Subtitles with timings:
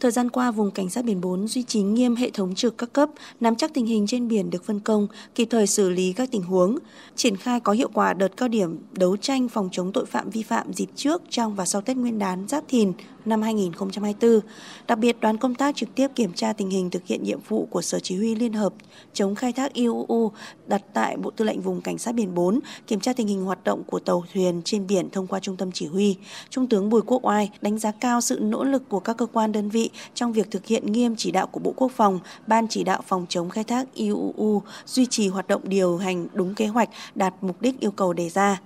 [0.00, 2.92] Thời gian qua, vùng cảnh sát biển 4 duy trì nghiêm hệ thống trực các
[2.92, 3.10] cấp,
[3.40, 6.42] nắm chắc tình hình trên biển được phân công, kịp thời xử lý các tình
[6.42, 6.78] huống,
[7.16, 10.42] triển khai có hiệu quả đợt cao điểm đấu tranh phòng chống tội phạm vi
[10.42, 12.92] phạm dịp trước, trong và sau Tết Nguyên đán Giáp Thìn
[13.24, 14.40] năm 2024.
[14.86, 17.68] Đặc biệt, đoàn công tác trực tiếp kiểm tra tình hình thực hiện nhiệm vụ
[17.70, 18.72] của Sở Chỉ huy Liên hợp
[19.12, 20.32] chống khai thác IUU
[20.66, 23.64] đặt tại Bộ Tư lệnh Vùng Cảnh sát biển 4, kiểm tra tình hình hoạt
[23.64, 26.16] động của tàu thuyền trên biển thông qua Trung tâm Chỉ huy.
[26.50, 29.52] Trung tướng Bùi Quốc Oai đánh giá cao sự nỗ lực của các cơ quan
[29.52, 32.84] đơn vị trong việc thực hiện nghiêm chỉ đạo của Bộ Quốc phòng, Ban chỉ
[32.84, 36.88] đạo phòng chống khai thác IUU duy trì hoạt động điều hành đúng kế hoạch
[37.14, 38.60] đạt mục đích yêu cầu đề ra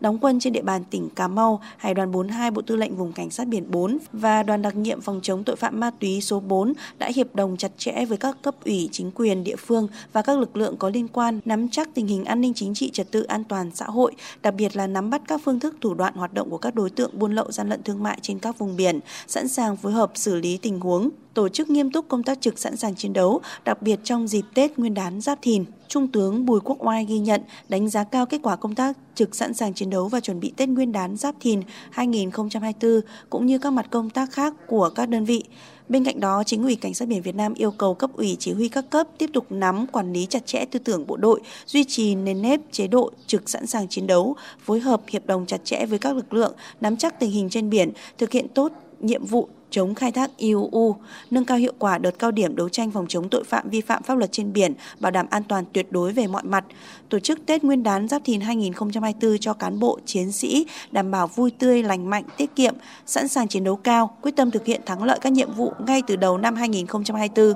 [0.00, 3.12] đóng quân trên địa bàn tỉnh Cà Mau, Hải đoàn 42 Bộ Tư lệnh Vùng
[3.12, 6.40] Cảnh sát biển 4 và đoàn đặc nhiệm phòng chống tội phạm ma túy số
[6.40, 10.22] 4 đã hiệp đồng chặt chẽ với các cấp ủy chính quyền địa phương và
[10.22, 13.10] các lực lượng có liên quan nắm chắc tình hình an ninh chính trị trật
[13.10, 16.14] tự an toàn xã hội, đặc biệt là nắm bắt các phương thức thủ đoạn
[16.14, 18.76] hoạt động của các đối tượng buôn lậu gian lận thương mại trên các vùng
[18.76, 22.40] biển, sẵn sàng phối hợp xử lý tình huống tổ chức nghiêm túc công tác
[22.40, 25.64] trực sẵn sàng chiến đấu, đặc biệt trong dịp Tết Nguyên đán Giáp Thìn.
[25.88, 29.34] Trung tướng Bùi Quốc Oai ghi nhận, đánh giá cao kết quả công tác trực
[29.34, 33.58] sẵn sàng chiến đấu và chuẩn bị Tết Nguyên đán Giáp Thìn 2024 cũng như
[33.58, 35.42] các mặt công tác khác của các đơn vị.
[35.88, 38.52] Bên cạnh đó, chính ủy Cảnh sát biển Việt Nam yêu cầu cấp ủy chỉ
[38.52, 41.84] huy các cấp tiếp tục nắm quản lý chặt chẽ tư tưởng bộ đội, duy
[41.84, 45.64] trì nền nếp chế độ trực sẵn sàng chiến đấu, phối hợp hiệp đồng chặt
[45.64, 49.24] chẽ với các lực lượng, nắm chắc tình hình trên biển, thực hiện tốt nhiệm
[49.24, 50.96] vụ chống khai thác IUU,
[51.30, 54.02] nâng cao hiệu quả đợt cao điểm đấu tranh phòng chống tội phạm vi phạm
[54.02, 56.64] pháp luật trên biển, bảo đảm an toàn tuyệt đối về mọi mặt,
[57.08, 61.26] tổ chức Tết Nguyên đán Giáp Thìn 2024 cho cán bộ, chiến sĩ đảm bảo
[61.26, 62.74] vui tươi, lành mạnh, tiết kiệm,
[63.06, 66.02] sẵn sàng chiến đấu cao, quyết tâm thực hiện thắng lợi các nhiệm vụ ngay
[66.06, 67.52] từ đầu năm 2024.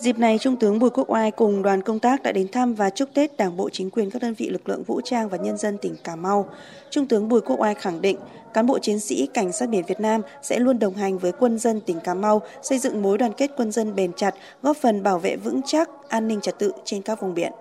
[0.00, 2.90] Dịp này, Trung tướng Bùi Quốc Oai cùng đoàn công tác đã đến thăm và
[2.90, 5.56] chúc Tết Đảng bộ chính quyền các đơn vị lực lượng vũ trang và nhân
[5.56, 6.48] dân tỉnh Cà Mau.
[6.90, 8.16] Trung tướng Bùi Quốc Oai khẳng định,
[8.54, 11.58] cán bộ chiến sĩ Cảnh sát biển Việt Nam sẽ luôn đồng hành với quân
[11.58, 15.02] dân tỉnh Cà Mau, xây dựng mối đoàn kết quân dân bền chặt, góp phần
[15.02, 17.52] bảo vệ vững chắc an ninh trật tự trên các vùng biển.